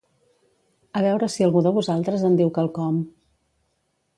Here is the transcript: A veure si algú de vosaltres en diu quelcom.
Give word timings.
A 0.99 1.03
veure 1.07 1.29
si 1.33 1.45
algú 1.47 1.63
de 1.67 1.73
vosaltres 1.77 2.25
en 2.31 2.41
diu 2.41 2.51
quelcom. 2.57 2.99